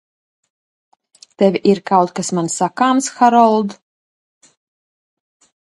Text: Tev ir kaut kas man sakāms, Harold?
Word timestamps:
Tev 1.43 1.59
ir 1.73 1.83
kaut 1.91 2.15
kas 2.21 2.33
man 2.39 2.51
sakāms, 2.57 3.13
Harold? 3.21 3.79